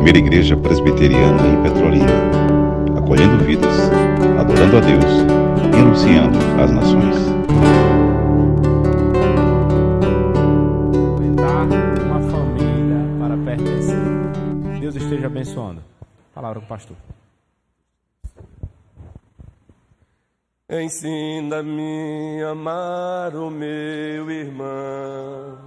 [0.00, 2.06] primeira igreja presbiteriana em Petrolina,
[2.96, 3.90] acolhendo vidas,
[4.40, 5.04] adorando a Deus
[5.74, 7.16] e anunciando às nações.
[10.96, 11.66] Aumentar
[12.06, 14.80] uma família para pertencer.
[14.80, 15.82] Deus esteja abençoando.
[16.34, 16.96] Palavra com o pastor.
[20.70, 25.58] Ensina-me a amar o meu irmão,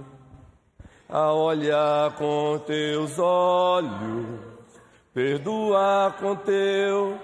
[1.14, 4.40] a olhar com teus olhos,
[5.14, 7.16] perdoar com teu.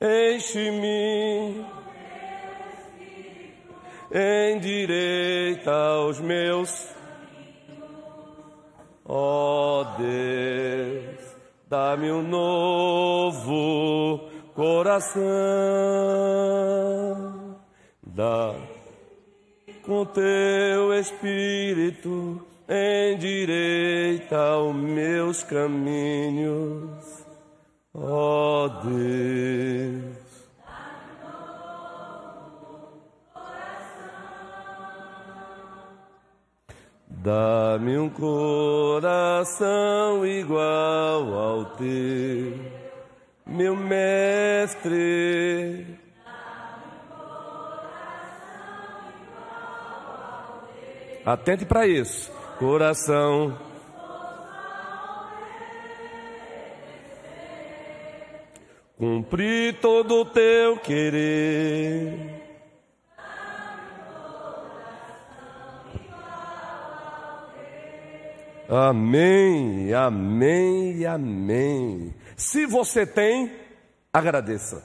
[0.00, 1.66] Enche-me,
[4.54, 6.88] endireita os meus.
[9.04, 11.36] Ó Deus,
[11.68, 13.50] dá-me um novo
[14.54, 15.20] coração,
[18.06, 18.54] dá
[19.90, 27.26] com teu espírito endireita os meus caminhos,
[27.92, 30.20] ó Deus.
[37.08, 39.44] Dá-me um coração
[40.24, 42.54] igual ao teu,
[43.44, 44.78] meu mestre.
[51.32, 52.28] Atente para isso.
[52.58, 53.56] Coração.
[58.98, 62.42] Cumprir todo o teu querer.
[68.68, 72.14] Amém, amém, amém.
[72.36, 73.52] Se você tem,
[74.12, 74.82] agradeça.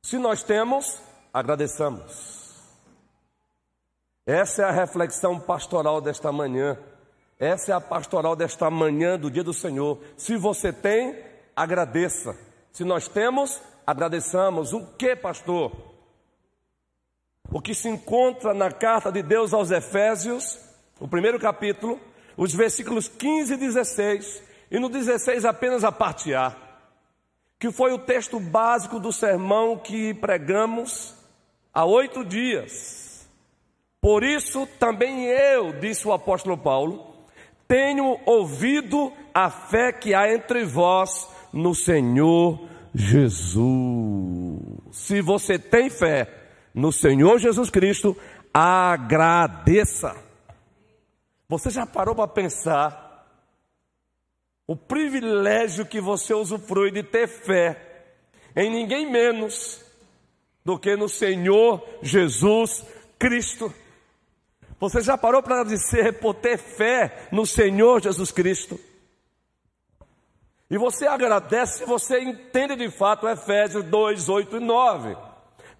[0.00, 1.02] Se nós temos,
[1.34, 2.41] agradeçamos.
[4.26, 6.78] Essa é a reflexão pastoral desta manhã.
[7.38, 9.98] Essa é a pastoral desta manhã do dia do Senhor.
[10.16, 11.18] Se você tem,
[11.56, 12.36] agradeça.
[12.70, 14.72] Se nós temos, agradeçamos.
[14.72, 15.72] O que, pastor?
[17.50, 20.58] O que se encontra na carta de Deus aos Efésios,
[21.00, 22.00] o primeiro capítulo,
[22.36, 26.56] os versículos 15 e 16, e no 16 apenas a parte A,
[27.58, 31.14] que foi o texto básico do sermão que pregamos
[31.74, 33.11] há oito dias.
[34.02, 37.14] Por isso também eu, disse o apóstolo Paulo,
[37.68, 43.62] tenho ouvido a fé que há entre vós no Senhor Jesus.
[44.90, 46.28] Se você tem fé
[46.74, 48.16] no Senhor Jesus Cristo,
[48.52, 50.16] agradeça.
[51.48, 53.24] Você já parou para pensar
[54.66, 58.04] o privilégio que você usufrui de ter fé
[58.56, 59.80] em ninguém menos
[60.64, 62.84] do que no Senhor Jesus
[63.16, 63.72] Cristo?
[64.82, 68.80] Você já parou para dizer por ter fé no Senhor Jesus Cristo?
[70.68, 75.16] E você agradece você entende de fato Efésios 2, 8 e 9.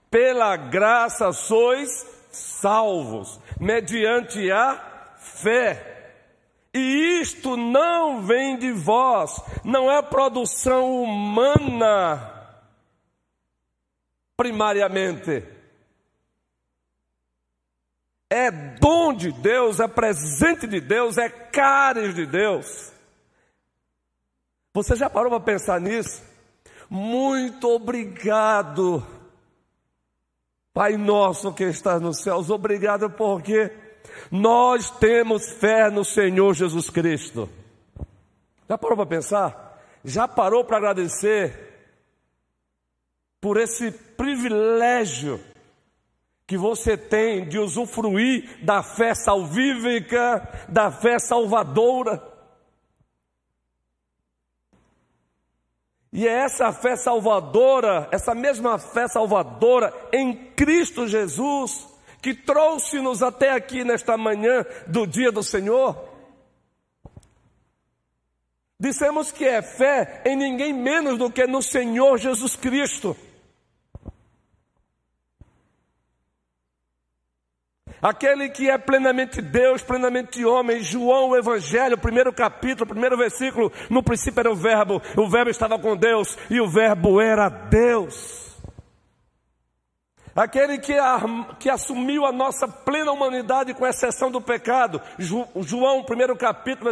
[0.08, 6.14] Pela graça sois salvos, mediante a fé.
[6.72, 12.54] E isto não vem de vós, não é produção humana,
[14.36, 15.61] primariamente.
[18.34, 22.90] É dom de Deus, é presente de Deus, é cares de Deus.
[24.72, 26.22] Você já parou para pensar nisso?
[26.88, 29.06] Muito obrigado,
[30.72, 33.70] Pai nosso que estás nos céus, obrigado porque
[34.30, 37.50] nós temos fé no Senhor Jesus Cristo.
[38.66, 39.78] Já parou para pensar?
[40.02, 41.54] Já parou para agradecer
[43.42, 45.38] por esse privilégio
[46.52, 52.22] que você tem de usufruir da fé salvífica, da fé salvadora?
[56.12, 61.88] E é essa fé salvadora, essa mesma fé salvadora em Cristo Jesus,
[62.20, 65.96] que trouxe-nos até aqui nesta manhã do dia do Senhor.
[68.78, 73.16] Dissemos que é fé em ninguém menos do que no Senhor Jesus Cristo.
[78.02, 84.02] Aquele que é plenamente Deus, plenamente homem, João, o Evangelho, primeiro capítulo, primeiro versículo, no
[84.02, 88.56] princípio era o Verbo, o Verbo estava com Deus e o Verbo era Deus.
[90.34, 90.94] Aquele que,
[91.60, 96.90] que assumiu a nossa plena humanidade, com exceção do pecado, João, primeiro capítulo,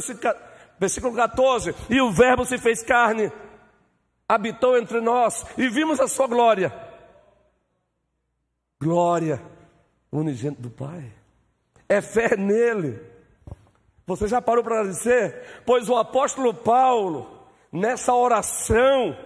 [0.79, 3.33] versículo 14, e o Verbo se fez carne,
[4.29, 6.73] habitou entre nós e vimos a sua glória.
[8.81, 9.59] Glória
[10.12, 11.05] unigênito do Pai.
[11.89, 13.01] É fé nele.
[14.07, 15.62] Você já parou para agradecer?
[15.65, 17.31] Pois o apóstolo Paulo,
[17.73, 19.17] nessa oração,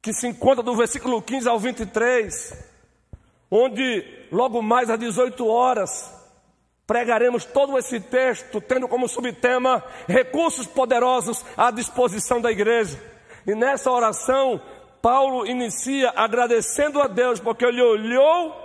[0.00, 2.64] que se encontra do versículo 15 ao 23,
[3.50, 6.12] onde logo mais às 18 horas,
[6.86, 13.00] pregaremos todo esse texto, tendo como subtema recursos poderosos à disposição da igreja.
[13.46, 14.60] E nessa oração,
[15.00, 18.61] Paulo inicia agradecendo a Deus, porque ele olhou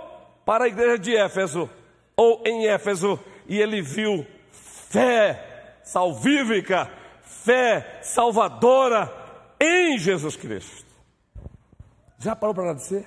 [0.48, 1.68] para a igreja de Éfeso,
[2.16, 6.90] ou em Éfeso, e ele viu fé salvífica,
[7.20, 9.12] fé salvadora
[9.60, 10.86] em Jesus Cristo.
[12.18, 13.06] Já parou para agradecer?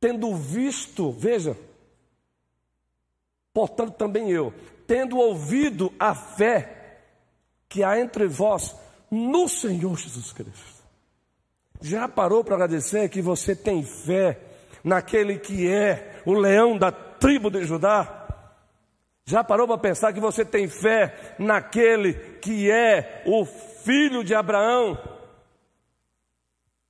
[0.00, 1.54] Tendo visto, veja,
[3.52, 4.54] portanto também eu,
[4.86, 7.02] tendo ouvido a fé
[7.68, 8.74] que há entre vós
[9.10, 10.79] no Senhor Jesus Cristo.
[11.80, 14.38] Já parou para agradecer que você tem fé
[14.84, 18.16] naquele que é o leão da tribo de Judá?
[19.24, 24.98] Já parou para pensar que você tem fé naquele que é o filho de Abraão,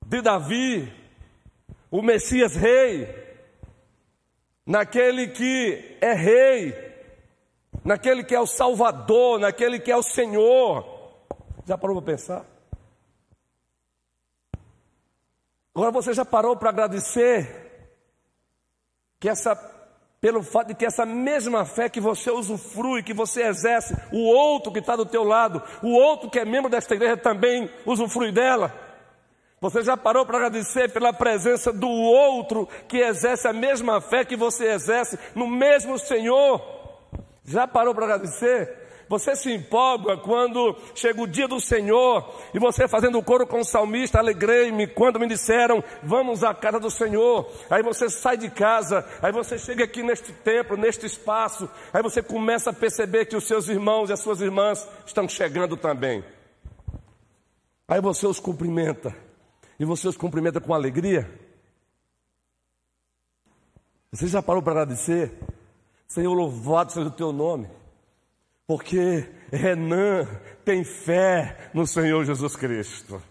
[0.05, 0.91] de Davi,
[1.89, 3.07] o Messias rei,
[4.65, 6.75] naquele que é rei,
[7.85, 10.85] naquele que é o Salvador, naquele que é o Senhor?
[11.65, 12.50] Já parou para pensar?
[15.73, 17.89] Agora você já parou para agradecer
[19.19, 19.55] que essa
[20.19, 24.71] pelo fato de que essa mesma fé que você usufrui, que você exerce, o outro
[24.71, 28.71] que está do teu lado, o outro que é membro desta igreja também usufrui dela.
[29.59, 34.35] Você já parou para agradecer pela presença do outro que exerce a mesma fé que
[34.35, 36.61] você exerce no mesmo Senhor?
[37.43, 38.80] Já parou para agradecer?
[39.11, 43.65] Você se empolga quando chega o dia do Senhor e você fazendo coro com o
[43.65, 47.51] salmista, alegrei-me quando me disseram, vamos à casa do Senhor.
[47.69, 52.23] Aí você sai de casa, aí você chega aqui neste templo, neste espaço, aí você
[52.23, 56.23] começa a perceber que os seus irmãos e as suas irmãs estão chegando também.
[57.89, 59.13] Aí você os cumprimenta,
[59.77, 61.29] e você os cumprimenta com alegria.
[64.09, 65.37] Você já parou para agradecer?
[66.07, 67.80] Senhor, louvado seja o teu nome.
[68.71, 70.25] Porque Renan
[70.63, 73.21] tem fé no Senhor Jesus Cristo.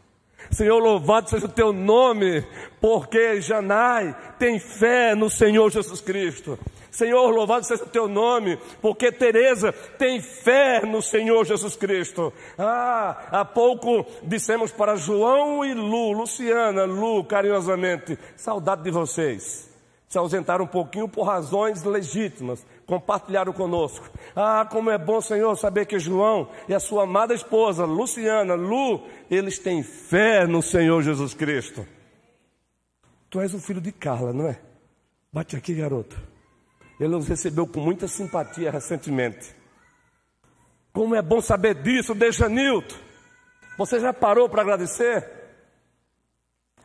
[0.51, 2.45] Senhor, louvado seja o teu nome,
[2.79, 6.59] porque Janai tem fé no Senhor Jesus Cristo.
[6.91, 12.31] Senhor, louvado seja o teu nome, porque Teresa tem fé no Senhor Jesus Cristo.
[12.59, 19.70] Ah, há pouco dissemos para João e Lu, Luciana, Lu, carinhosamente, saudade de vocês
[20.11, 24.11] se ausentaram um pouquinho por razões legítimas, compartilharam conosco.
[24.35, 29.07] Ah, como é bom, Senhor, saber que João e a sua amada esposa, Luciana, Lu,
[29.31, 31.87] eles têm fé no Senhor Jesus Cristo.
[33.31, 34.59] Tu és o filho de Carla, não é?
[35.33, 36.21] Bate aqui, garoto.
[36.99, 39.55] Ele nos recebeu com muita simpatia recentemente.
[40.93, 42.97] Como é bom saber disso, Dejanilton.
[43.79, 45.40] Você já parou para agradecer?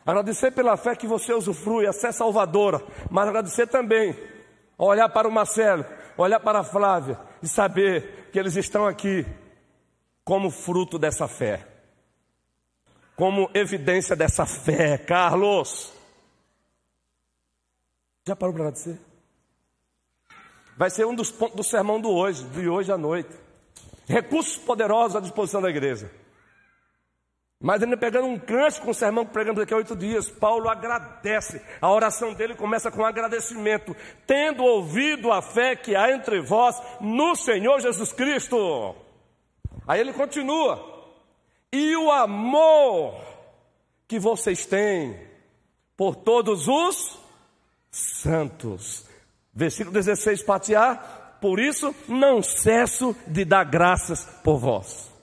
[0.06, 2.80] Agradecer pela fé que você usufrui, a fé salvadora,
[3.10, 4.16] mas agradecer também,
[4.78, 5.84] olhar para o Marcelo,
[6.16, 9.26] olhar para a Flávia e saber que eles estão aqui
[10.24, 11.66] como fruto dessa fé,
[13.16, 14.96] como evidência dessa fé.
[14.96, 15.92] Carlos,
[18.24, 19.00] já parou para agradecer?
[20.76, 23.34] Vai ser um dos pontos do sermão do hoje, de hoje à noite.
[24.06, 26.08] Recursos poderosos à disposição da igreja.
[27.60, 30.68] Mas ainda pegando um gancho com o sermão que pregamos aqui há oito dias, Paulo
[30.68, 31.62] agradece.
[31.80, 33.96] A oração dele começa com agradecimento,
[34.26, 38.94] tendo ouvido a fé que há entre vós no Senhor Jesus Cristo.
[39.86, 41.14] Aí ele continua,
[41.72, 43.22] e o amor
[44.06, 45.18] que vocês têm
[45.96, 47.18] por todos os
[47.90, 49.06] santos.
[49.54, 55.15] Versículo 16, patear, por isso não cesso de dar graças por vós.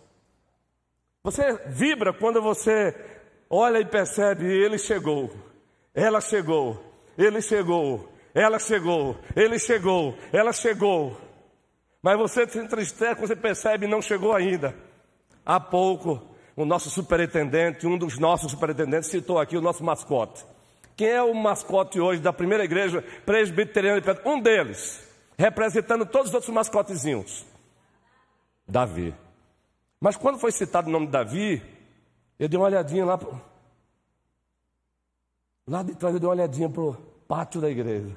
[1.23, 2.93] Você vibra quando você
[3.49, 5.31] olha e percebe, ele chegou,
[5.93, 6.83] ela chegou,
[7.17, 11.15] ele chegou, ela chegou, ele chegou, ela chegou.
[12.01, 14.75] Mas você se entristece quando você percebe não chegou ainda.
[15.45, 16.21] Há pouco,
[16.57, 20.45] o nosso superintendente, um dos nossos superintendentes, citou aqui o nosso mascote.
[20.93, 24.29] Quem é o mascote hoje da primeira igreja presbiteriana de Pedro?
[24.29, 25.01] Um deles,
[25.37, 27.45] representando todos os outros mascotezinhos.
[28.67, 29.13] Davi.
[30.03, 31.63] Mas quando foi citado o nome de Davi,
[32.37, 33.39] eu dei uma olhadinha lá pro...
[35.65, 36.93] Lá de trás eu dei uma olhadinha para o
[37.25, 38.13] pátio da igreja.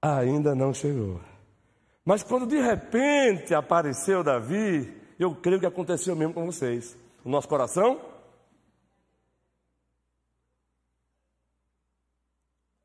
[0.00, 1.20] Ainda não chegou.
[2.04, 6.96] Mas quando de repente apareceu Davi, eu creio que aconteceu mesmo com vocês.
[7.24, 8.00] O nosso coração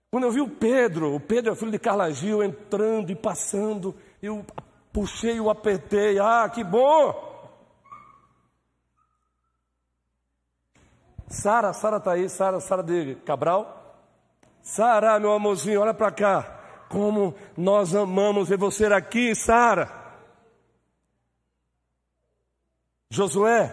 [0.09, 3.93] Quando eu vi o Pedro, o Pedro é filho de Carla Gil, entrando e passando,
[4.19, 4.43] eu
[4.91, 6.17] puxei, o apertei.
[6.17, 7.26] Ah, que bom!
[11.27, 13.95] Sara, Sara está aí, Sara, Sara de Cabral.
[14.61, 16.53] Sara, meu amorzinho, olha para cá.
[16.89, 19.91] Como nós amamos ver você aqui, Sara.
[23.09, 23.71] Josué,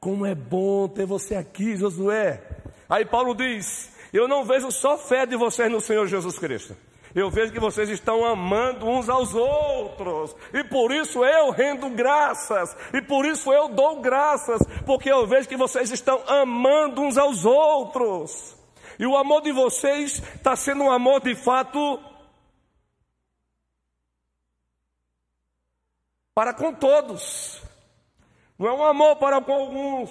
[0.00, 2.42] como é bom ter você aqui, Josué.
[2.88, 6.76] Aí Paulo diz: Eu não vejo só fé de vocês no Senhor Jesus Cristo.
[7.14, 12.76] Eu vejo que vocês estão amando uns aos outros, e por isso eu rendo graças,
[12.92, 17.44] e por isso eu dou graças, porque eu vejo que vocês estão amando uns aos
[17.44, 18.56] outros,
[18.98, 22.02] e o amor de vocês está sendo um amor de fato
[26.34, 27.60] para com todos,
[28.58, 30.10] não é um amor para com alguns.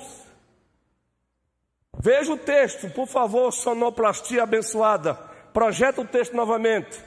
[1.98, 5.16] Veja o texto, por favor, sonoplastia abençoada.
[5.54, 7.04] Projeta o texto novamente.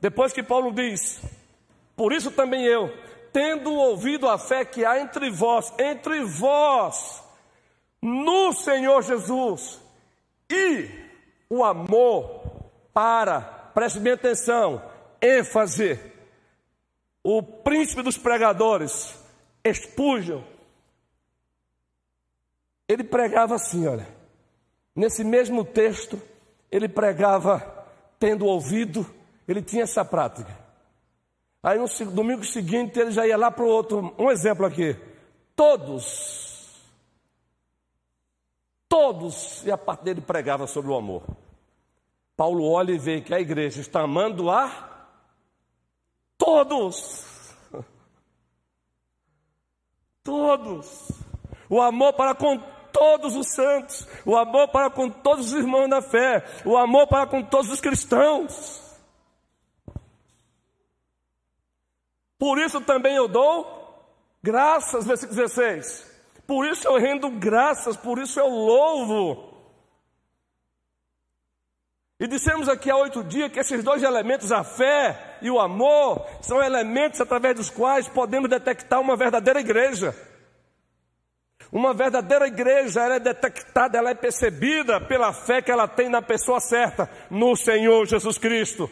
[0.00, 1.20] Depois que Paulo diz:
[1.96, 2.88] Por isso também eu,
[3.32, 7.22] tendo ouvido a fé que há entre vós, entre vós,
[8.00, 9.80] no Senhor Jesus,
[10.50, 10.90] e
[11.48, 12.42] o amor
[12.92, 13.40] para,
[13.74, 14.82] preste bem atenção,
[15.20, 15.98] ênfase,
[17.22, 19.18] o príncipe dos pregadores,
[19.64, 20.44] expujam.
[22.88, 24.06] Ele pregava assim, olha,
[24.94, 26.20] nesse mesmo texto,
[26.70, 27.86] ele pregava
[28.18, 29.06] tendo ouvido,
[29.46, 30.61] ele tinha essa prática.
[31.62, 34.96] Aí no domingo seguinte ele já ia lá para o outro, um exemplo aqui.
[35.54, 36.82] Todos,
[38.88, 41.22] todos, e a parte dele pregava sobre o amor.
[42.36, 45.06] Paulo olha e vê que a igreja está amando a
[46.36, 47.54] todos.
[50.24, 51.12] Todos.
[51.68, 52.58] O amor para com
[52.92, 57.26] todos os santos, o amor para com todos os irmãos da fé, o amor para
[57.26, 58.81] com todos os cristãos.
[62.42, 64.04] Por isso também eu dou
[64.42, 66.04] graças, versículo 16.
[66.44, 69.54] Por isso eu rendo graças, por isso eu louvo.
[72.18, 76.26] E dissemos aqui há oito dias que esses dois elementos, a fé e o amor,
[76.40, 80.12] são elementos através dos quais podemos detectar uma verdadeira igreja.
[81.70, 86.20] Uma verdadeira igreja, ela é detectada, ela é percebida pela fé que ela tem na
[86.20, 88.90] pessoa certa, no Senhor Jesus Cristo.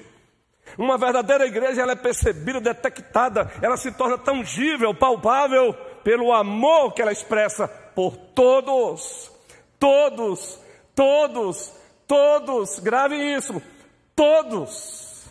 [0.79, 7.03] Uma verdadeira igreja, ela é percebida, detectada, ela se torna tangível, palpável pelo amor que
[7.03, 9.31] ela expressa por todos.
[9.79, 10.59] Todos,
[10.95, 11.73] todos,
[12.07, 13.63] todos, grave isso,
[14.15, 15.25] todos.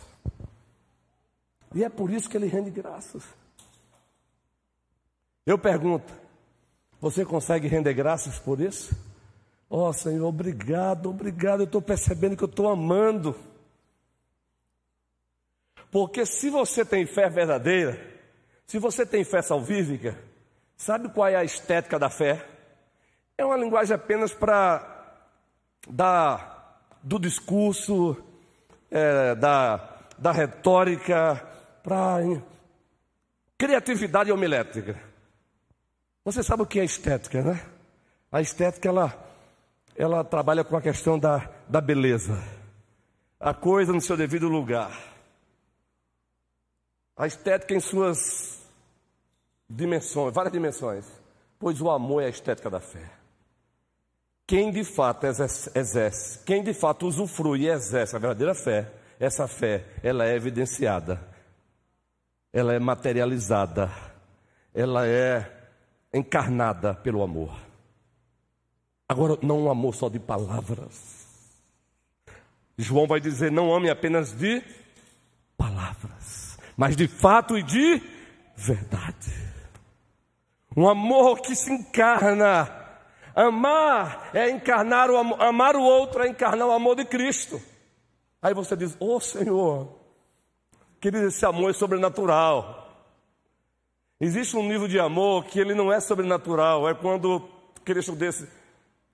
[1.74, 3.22] E é por isso que ele rende graças.
[5.46, 6.12] Eu pergunto,
[7.00, 8.94] você consegue render graças por isso?
[9.68, 11.60] Ó oh, Senhor, obrigado, obrigado.
[11.60, 13.36] Eu estou percebendo que eu estou amando.
[15.90, 18.00] Porque se você tem fé verdadeira,
[18.66, 20.16] se você tem fé salvífica,
[20.76, 22.46] sabe qual é a estética da fé?
[23.36, 25.16] É uma linguagem apenas para
[25.88, 28.16] dar do discurso,
[28.90, 31.44] é, da, da retórica,
[31.82, 32.18] para
[33.58, 34.96] criatividade homilética.
[36.24, 37.60] Você sabe o que é estética, né?
[38.30, 39.12] A estética, ela,
[39.96, 42.40] ela trabalha com a questão da, da beleza.
[43.40, 45.09] A coisa no seu devido lugar.
[47.20, 48.66] A estética em suas
[49.68, 51.04] dimensões, várias dimensões.
[51.58, 53.10] Pois o amor é a estética da fé.
[54.46, 59.46] Quem de fato exerce, exerce, quem de fato usufrui e exerce a verdadeira fé, essa
[59.46, 61.20] fé, ela é evidenciada,
[62.54, 63.92] ela é materializada,
[64.72, 65.68] ela é
[66.14, 67.54] encarnada pelo amor.
[69.06, 71.26] Agora, não um amor só de palavras.
[72.78, 74.64] João vai dizer: não ame apenas de
[75.58, 76.39] palavras,
[76.80, 78.02] mas de fato e de
[78.56, 79.34] verdade.
[80.74, 82.74] Um amor que se encarna.
[83.36, 87.60] Amar é encarnar o amor, amar o outro é encarnar o amor de Cristo.
[88.40, 89.94] Aí você diz: Oh Senhor,
[90.98, 92.90] querido, esse amor é sobrenatural.
[94.18, 97.46] Existe um nível de amor que ele não é sobrenatural, é quando
[97.84, 98.48] Cristo disse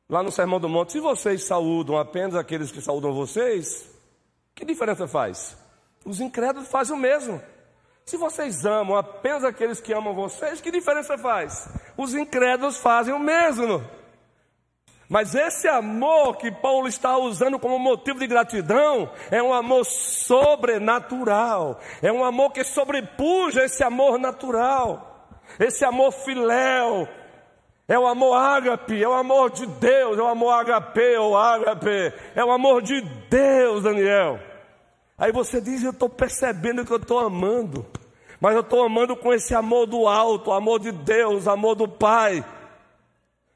[0.08, 3.90] lá no Sermão do Monte: se vocês saúdam apenas aqueles que saúdam vocês,
[4.54, 5.58] que diferença faz?
[6.04, 7.42] Os incrédulos fazem o mesmo.
[8.08, 11.68] Se vocês amam apenas aqueles que amam vocês, que diferença faz?
[11.96, 13.84] Os incrédulos fazem o mesmo.
[15.08, 21.80] Mas esse amor que Paulo está usando como motivo de gratidão é um amor sobrenatural,
[22.00, 27.08] é um amor que sobrepuja esse amor natural, esse amor filéu,
[27.88, 32.12] É o amor ágape, é o amor de Deus, é o amor HP ou ágape,
[32.36, 34.38] é o amor de Deus, Daniel.
[35.18, 37.86] Aí você diz: Eu estou percebendo que eu estou amando,
[38.40, 42.44] mas eu estou amando com esse amor do alto, amor de Deus, amor do Pai.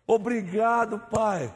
[0.06, 1.52] Obrigado, Pai.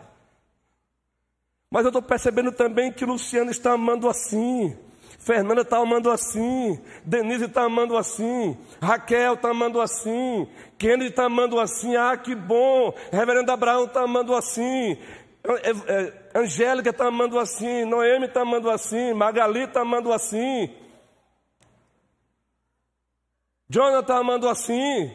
[1.70, 4.76] Mas eu estou percebendo também que Luciano está amando assim.
[5.25, 10.46] Fernanda está amando assim, Denise está amando assim, Raquel está amando assim,
[10.76, 14.99] Kennedy está amando assim, ah, que bom, Reverendo Abraão está amando assim,
[15.42, 20.74] é, é, Angélica está amando assim, Noemi está amando assim, Magali está amando assim,
[23.68, 25.12] Jonathan está amando assim,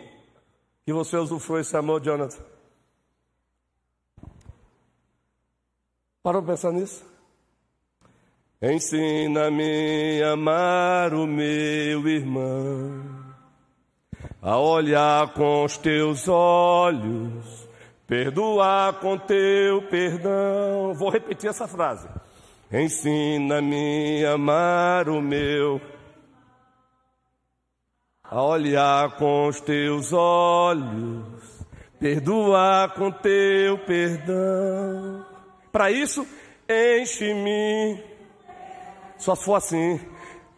[0.86, 2.44] que você usufrui esse amor, Jonathan.
[6.24, 7.06] Parou para pensar nisso?
[8.62, 13.02] Ensina-me a amar o meu irmão,
[14.42, 17.69] a olhar com os teus olhos,
[18.10, 20.94] perdoar com teu perdão.
[20.96, 22.10] Vou repetir essa frase.
[22.72, 25.80] Ensina-me a amar o meu,
[28.24, 31.66] a olhar com os teus olhos,
[32.00, 35.26] perdoar com teu perdão.
[35.72, 36.28] Para isso,
[36.68, 38.04] enche-me
[39.20, 40.00] só se for assim.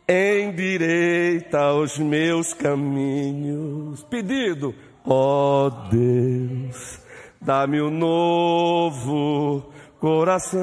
[0.08, 4.04] Endireita os meus caminhos.
[4.04, 7.01] Pedido, ó oh Deus,
[7.42, 10.62] dá-me um novo coração.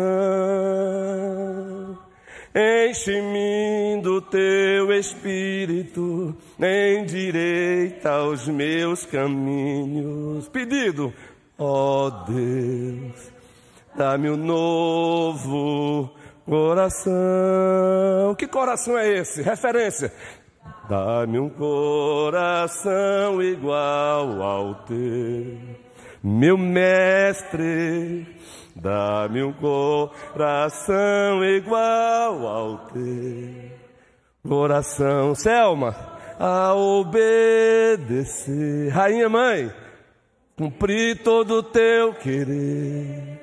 [2.55, 10.49] Enche-me do teu espírito, endireita os meus caminhos.
[10.49, 11.13] Pedido,
[11.59, 13.33] ó oh Deus,
[13.95, 16.11] dá-me um novo
[16.49, 19.43] Coração, que coração é esse?
[19.43, 20.11] Referência.
[20.89, 25.59] Dá-me um coração igual ao teu,
[26.23, 28.27] meu mestre.
[28.75, 33.79] Dá-me um coração igual ao teu
[34.49, 35.35] coração.
[35.35, 35.97] Selma,
[36.39, 37.69] a obedecer.
[38.91, 39.73] Rainha mãe,
[40.57, 43.39] cumprir todo o teu querer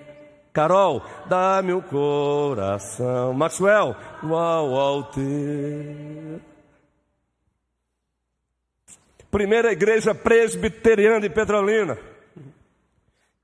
[0.55, 3.33] Carol, dá-me o coração.
[3.33, 6.39] Maxwell, uau, ao teu.
[9.29, 11.97] Primeira igreja presbiteriana de Petrolina.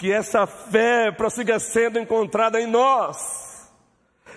[0.01, 3.69] Que essa fé prossiga sendo encontrada em nós.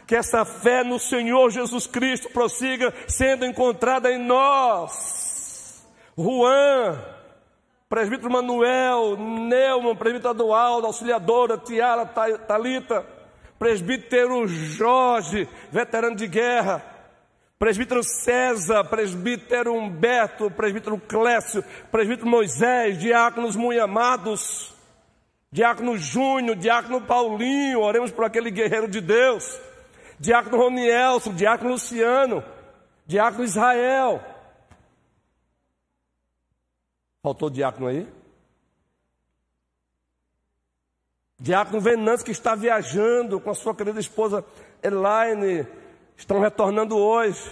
[0.06, 5.82] Que essa fé no Senhor Jesus Cristo prossiga sendo encontrada em nós.
[6.18, 7.02] Juan,
[7.88, 13.06] presbítero Manuel, Neumann, presbítero Adualdo, auxiliadora, Tiara, Talita,
[13.58, 16.84] presbítero Jorge, veterano de guerra,
[17.58, 24.73] presbítero César, presbítero Humberto, presbítero Clécio, presbítero Moisés, diáconos muito amados,
[25.54, 29.60] diácono Júnior, diácono Paulinho, oremos por aquele guerreiro de Deus,
[30.18, 32.42] diácono Ronielson, diácono Luciano,
[33.06, 34.20] diácono Israel,
[37.22, 38.06] Faltou diácono aí?
[41.38, 44.44] Diácono Venâncio, que está viajando com a sua querida esposa
[44.82, 45.66] Elaine,
[46.16, 47.50] estão retornando hoje.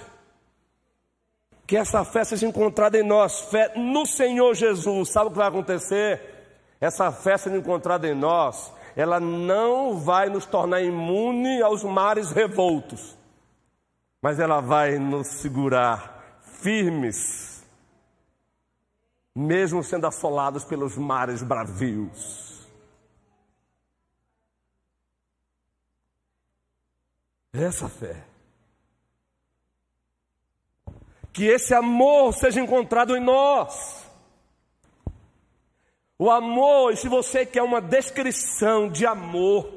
[1.67, 5.09] Que essa fé seja encontrada em nós, fé no Senhor Jesus.
[5.09, 6.32] Sabe o que vai acontecer?
[6.83, 13.17] Essa fé sendo encontrada em nós, ela não vai nos tornar imune aos mares revoltos,
[14.21, 17.53] mas ela vai nos segurar firmes
[19.35, 22.69] mesmo sendo assolados pelos mares bravios.
[27.53, 28.25] Essa fé.
[31.33, 34.07] Que esse amor seja encontrado em nós.
[36.23, 39.69] O amor, se você quer uma descrição de amor,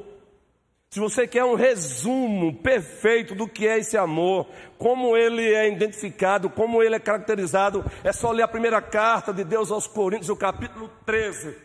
[0.92, 6.48] se você quer um resumo perfeito do que é esse amor, como ele é identificado,
[6.48, 10.36] como ele é caracterizado, é só ler a primeira carta de Deus aos Coríntios, o
[10.36, 11.58] capítulo 13.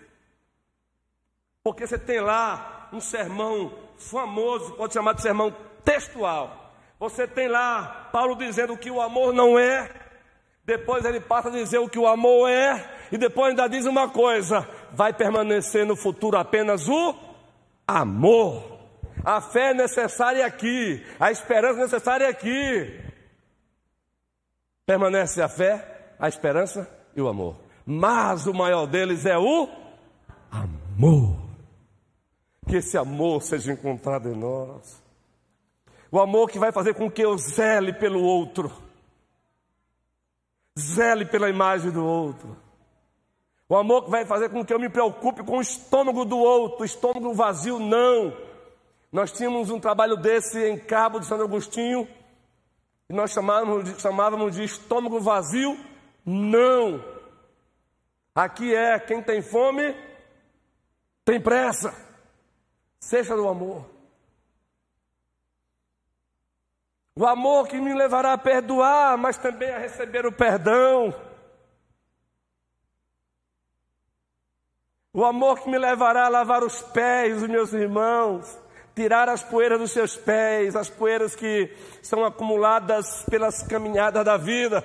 [1.62, 6.72] Porque você tem lá um sermão famoso, pode chamar de sermão textual.
[6.98, 9.90] Você tem lá Paulo dizendo que o amor não é,
[10.64, 14.08] depois ele passa a dizer o que o amor é, e depois ainda diz uma
[14.08, 17.14] coisa: vai permanecer no futuro apenas o
[17.86, 18.78] amor.
[19.24, 23.00] A fé é necessária aqui, a esperança é necessária aqui.
[24.86, 27.56] Permanece a fé, a esperança e o amor.
[27.84, 29.68] Mas o maior deles é o
[30.50, 31.36] amor.
[32.66, 35.02] Que esse amor seja encontrado em nós.
[36.10, 38.72] O amor que vai fazer com que eu zele pelo outro.
[40.78, 42.56] Zele pela imagem do outro.
[43.70, 46.84] O amor que vai fazer com que eu me preocupe com o estômago do outro,
[46.84, 48.36] estômago vazio, não.
[49.12, 52.08] Nós tínhamos um trabalho desse em Cabo de Santo Agostinho,
[53.08, 55.78] e nós chamávamos de, chamávamos de estômago vazio,
[56.26, 57.00] não.
[58.34, 59.94] Aqui é quem tem fome,
[61.24, 61.94] tem pressa.
[62.98, 63.88] Seja do amor.
[67.14, 71.29] O amor que me levará a perdoar, mas também a receber o perdão.
[75.12, 78.56] O amor que me levará a lavar os pés dos meus irmãos,
[78.94, 81.68] tirar as poeiras dos seus pés, as poeiras que
[82.00, 84.84] são acumuladas pelas caminhadas da vida.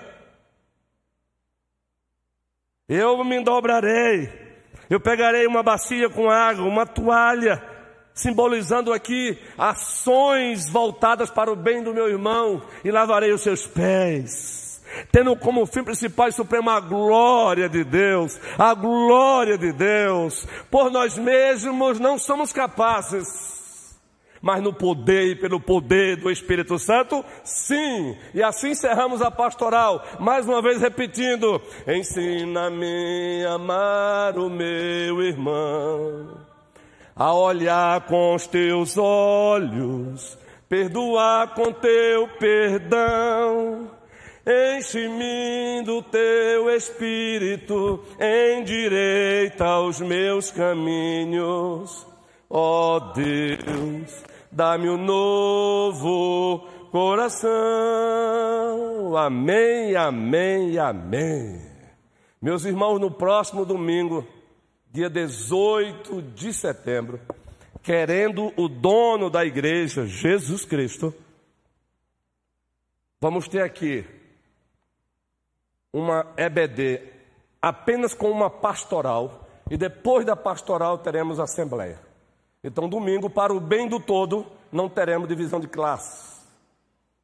[2.90, 4.32] Eu me dobrarei,
[4.90, 7.64] eu pegarei uma bacia com água, uma toalha,
[8.12, 14.65] simbolizando aqui ações voltadas para o bem do meu irmão, e lavarei os seus pés
[15.12, 20.48] tendo como fim principal e supremo a glória de Deus, a glória de Deus.
[20.70, 23.56] Por nós mesmos não somos capazes
[24.46, 28.16] mas no poder e pelo poder do Espírito Santo, sim.
[28.32, 36.38] E assim encerramos a pastoral, mais uma vez repetindo: Ensina-me a amar o meu irmão,
[37.16, 40.38] a olhar com os teus olhos,
[40.70, 43.95] perdoar com teu perdão
[44.48, 52.06] Enche-me do teu espírito, endireita os meus caminhos.
[52.48, 56.60] Ó oh Deus, dá-me um novo
[56.92, 57.50] coração.
[59.18, 61.60] Amém, amém, amém.
[62.40, 64.28] Meus irmãos, no próximo domingo,
[64.92, 67.20] dia 18 de setembro,
[67.82, 71.12] querendo o dono da igreja, Jesus Cristo,
[73.20, 74.06] vamos ter aqui
[75.96, 77.02] uma EBD
[77.62, 81.98] apenas com uma pastoral e depois da pastoral teremos assembleia.
[82.62, 86.36] Então, domingo, para o bem do todo, não teremos divisão de classes.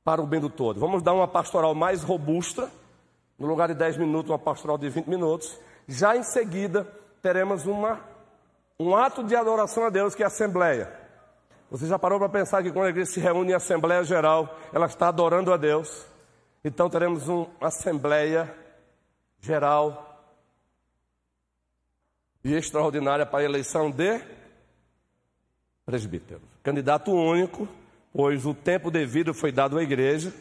[0.05, 0.79] Para o bem do todo.
[0.79, 2.71] Vamos dar uma pastoral mais robusta,
[3.37, 5.59] no lugar de 10 minutos, uma pastoral de 20 minutos.
[5.85, 6.87] Já em seguida,
[7.21, 7.99] teremos uma,
[8.79, 10.89] um ato de adoração a Deus, que é a assembleia.
[11.69, 14.85] Você já parou para pensar que quando a igreja se reúne em assembleia geral, ela
[14.85, 16.05] está adorando a Deus?
[16.63, 18.60] Então teremos uma assembleia
[19.41, 20.07] geral
[22.43, 24.21] e extraordinária para a eleição de
[25.85, 26.41] presbítero.
[26.63, 27.67] Candidato único,
[28.13, 30.33] pois o tempo devido foi dado à igreja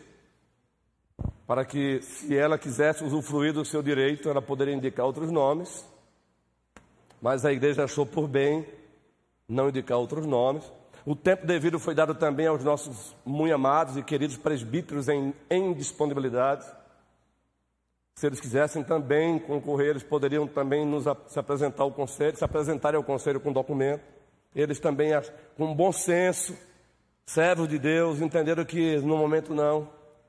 [1.47, 5.85] para que, se ela quisesse usufruir do seu direito, ela poderia indicar outros nomes,
[7.21, 8.65] mas a igreja achou por bem
[9.49, 10.63] não indicar outros nomes.
[11.05, 15.73] O tempo devido foi dado também aos nossos muito amados e queridos presbíteros em, em
[15.73, 16.65] disponibilidade.
[18.21, 22.99] Se eles quisessem também concorrer, eles poderiam também nos se apresentar ao conselho, se apresentarem
[22.99, 24.03] ao conselho com documento.
[24.55, 25.13] Eles também,
[25.57, 26.55] com bom senso,
[27.25, 29.89] servos de Deus, entenderam que no momento não.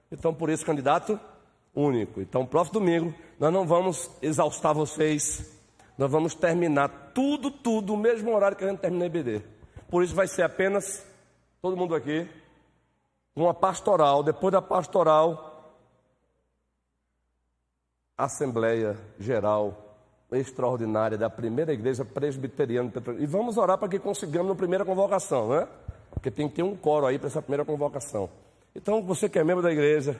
[0.10, 1.20] Então, por isso, candidato
[1.76, 2.22] único.
[2.22, 5.54] Então, próximo domingo, nós não vamos exaustar vocês.
[5.98, 9.42] Nós vamos terminar tudo, tudo, o mesmo horário que a gente termina a IBD.
[9.90, 11.06] Por isso vai ser apenas,
[11.62, 12.26] todo mundo aqui,
[13.36, 14.24] uma pastoral.
[14.24, 15.51] Depois da pastoral,
[18.24, 19.92] Assembleia Geral
[20.32, 22.92] Extraordinária da primeira igreja presbiteriana.
[23.20, 25.68] E vamos orar para que consigamos na primeira convocação, né?
[26.12, 28.30] Porque tem que ter um coro aí para essa primeira convocação.
[28.74, 30.20] Então, você que é membro da igreja,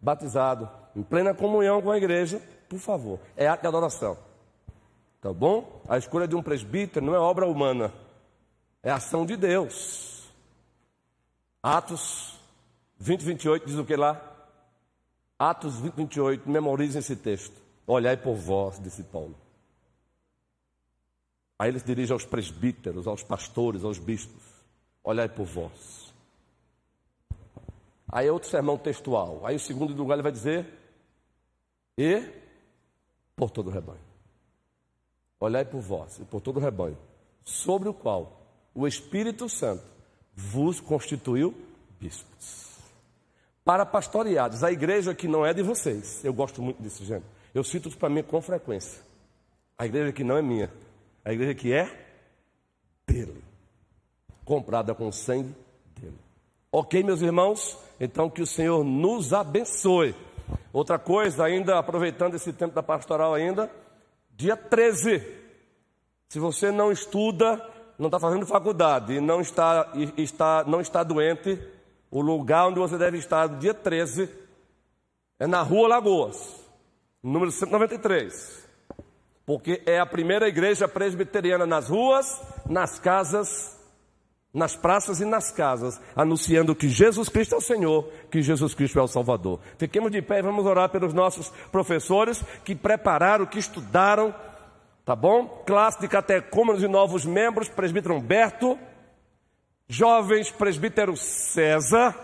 [0.00, 4.16] batizado, em plena comunhão com a igreja, por favor, é ato de adoração.
[5.20, 5.82] Tá bom?
[5.86, 7.92] A escolha de um presbítero não é obra humana,
[8.82, 10.32] é ação de Deus.
[11.62, 12.40] Atos
[12.98, 14.29] 20, 28 diz o que lá?
[15.40, 17.54] Atos 20, 28, memorizem esse texto.
[17.86, 19.34] Olhai por vós, disse Paulo.
[21.58, 24.42] Aí ele se dirige aos presbíteros, aos pastores, aos bispos.
[25.02, 26.12] Olhai por vós.
[28.06, 29.40] Aí é outro sermão textual.
[29.46, 30.78] Aí o segundo lugar ele vai dizer:
[31.96, 32.22] E
[33.34, 34.04] por todo o rebanho.
[35.40, 36.98] Olhai por vós e por todo o rebanho,
[37.42, 38.42] sobre o qual
[38.74, 39.84] o Espírito Santo
[40.34, 41.54] vos constituiu
[41.98, 42.69] bispos
[43.70, 44.64] para pastoreados.
[44.64, 46.24] A igreja que não é de vocês.
[46.24, 47.24] Eu gosto muito disso, gente.
[47.54, 49.00] Eu cito isso para mim com frequência.
[49.78, 50.68] A igreja que não é minha.
[51.24, 51.88] A igreja que é
[53.06, 53.44] dele.
[54.44, 55.54] Comprada com o sangue
[55.94, 56.18] dele.
[56.72, 57.78] Ok, meus irmãos?
[58.00, 60.16] Então que o Senhor nos abençoe.
[60.72, 63.70] Outra coisa, ainda aproveitando esse tempo da pastoral ainda,
[64.36, 65.24] dia 13.
[66.28, 67.64] Se você não estuda,
[67.96, 71.56] não está fazendo faculdade e não está, está, não está doente,
[72.10, 74.28] o lugar onde você deve estar no dia 13
[75.38, 76.54] é na Rua Lagoas,
[77.22, 78.68] número 193.
[79.50, 83.76] porque é a primeira igreja presbiteriana nas ruas, nas casas,
[84.54, 89.00] nas praças e nas casas, anunciando que Jesus Cristo é o Senhor, que Jesus Cristo
[89.00, 89.58] é o Salvador.
[89.76, 94.32] Fiquemos de pé e vamos orar pelos nossos professores que prepararam, que estudaram,
[95.04, 95.64] tá bom?
[95.66, 98.78] Classe de catecúmenos e novos membros, presbítero Humberto,
[99.90, 102.14] jovens, presbítero César,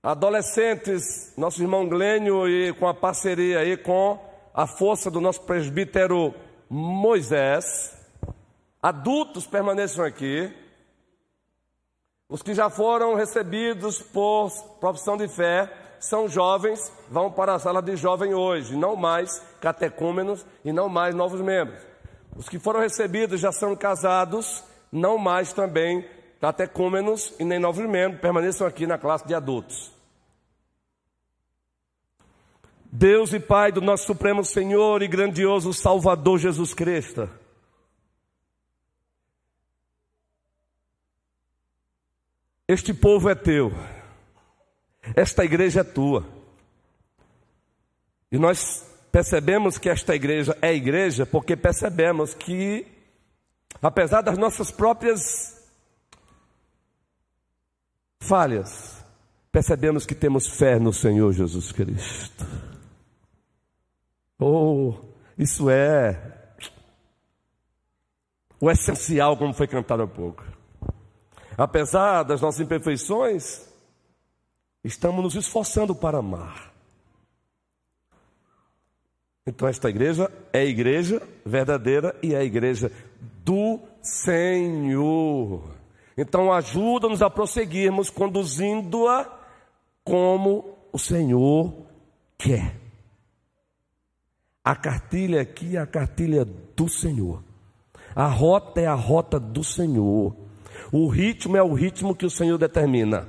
[0.00, 4.16] adolescentes, nosso irmão Glênio e com a parceria aí com
[4.54, 6.32] a força do nosso presbítero
[6.70, 7.98] Moisés,
[8.80, 10.54] adultos permaneçam aqui,
[12.28, 14.48] os que já foram recebidos por
[14.78, 20.46] profissão de fé são jovens, vão para a sala de jovem hoje, não mais catecúmenos
[20.64, 21.82] e não mais novos membros.
[22.36, 26.06] Os que foram recebidos já são casados, não mais também
[26.42, 29.92] catecúmenos e nem novos membros, permaneçam aqui na classe de adultos.
[32.90, 37.30] Deus e Pai do nosso Supremo Senhor e grandioso Salvador Jesus Cristo.
[42.66, 43.70] Este povo é teu,
[45.14, 46.26] esta igreja é tua.
[48.32, 52.84] E nós percebemos que esta igreja é igreja porque percebemos que,
[53.80, 55.61] apesar das nossas próprias
[58.22, 59.04] falhas,
[59.50, 62.46] percebemos que temos fé no Senhor Jesus Cristo.
[64.38, 64.94] Oh,
[65.38, 66.38] isso é
[68.60, 70.44] o essencial, como foi cantado há pouco.
[71.58, 73.68] Apesar das nossas imperfeições,
[74.84, 76.72] estamos nos esforçando para amar.
[79.44, 82.92] Então, esta igreja é a igreja verdadeira e é a igreja
[83.44, 85.81] do Senhor.
[86.16, 89.26] Então, ajuda-nos a prosseguirmos conduzindo-a
[90.04, 91.72] como o Senhor
[92.36, 92.76] quer.
[94.64, 97.42] A cartilha aqui é a cartilha do Senhor.
[98.14, 100.36] A rota é a rota do Senhor.
[100.92, 103.26] O ritmo é o ritmo que o Senhor determina.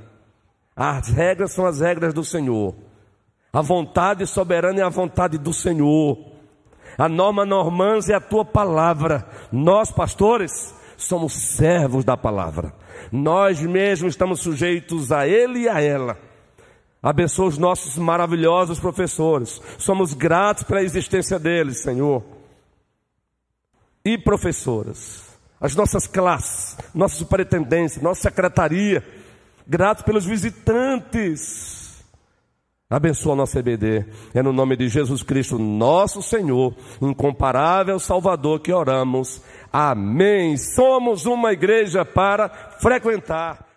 [0.76, 2.74] As regras são as regras do Senhor.
[3.52, 6.18] A vontade soberana é a vontade do Senhor.
[6.98, 9.26] A norma normans é a tua palavra.
[9.50, 12.72] Nós, pastores, somos servos da palavra.
[13.10, 16.18] Nós mesmos estamos sujeitos a ele e a ela.
[17.02, 19.60] Abençoa os nossos maravilhosos professores.
[19.78, 22.22] Somos gratos pela existência deles, Senhor.
[24.04, 29.02] E professoras as nossas classes, nossa superintendência, nossa secretaria,
[29.66, 31.83] gratos pelos visitantes.
[32.94, 34.04] Abençoa a nossa EBD.
[34.32, 39.42] É no nome de Jesus Cristo, nosso Senhor, incomparável Salvador, que oramos.
[39.72, 40.56] Amém.
[40.56, 42.48] Somos uma igreja para
[42.80, 43.73] frequentar.